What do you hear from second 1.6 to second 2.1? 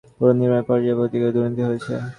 হয়েছে।